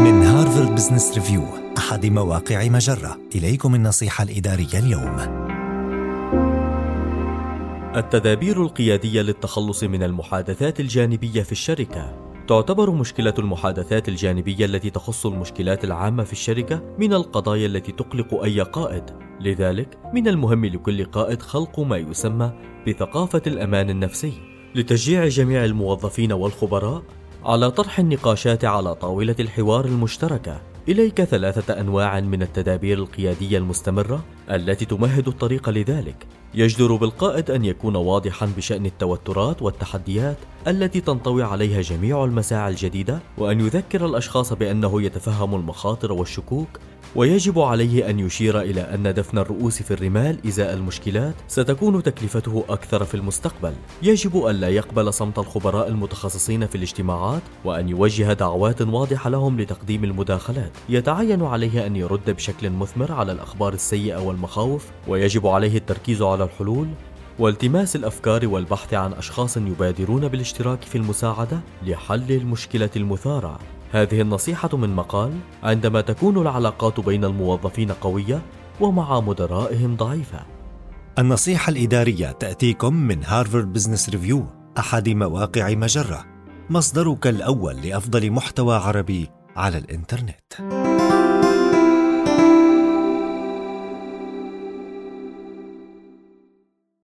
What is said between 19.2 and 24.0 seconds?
لذلك من المهم لكل قائد خلق ما يسمى بثقافة الأمان